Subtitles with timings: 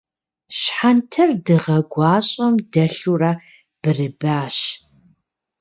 [0.57, 3.31] Щхьэнтэр дыгъэ гуащӏэм дэлъурэ
[3.81, 4.57] бырыбащ.